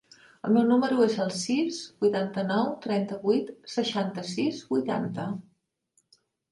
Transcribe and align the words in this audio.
El 0.47 0.53
meu 0.53 0.63
número 0.69 1.03
es 1.07 1.17
el 1.25 1.29
sis, 1.41 1.77
vuitanta-nou, 2.05 2.73
trenta-vuit, 2.87 3.55
seixanta-sis, 3.77 4.67
vuitanta. 4.75 5.33